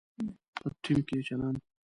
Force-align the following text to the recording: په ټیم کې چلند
په 0.57 0.67
ټیم 0.81 0.99
کې 1.07 1.17
چلند 1.27 1.57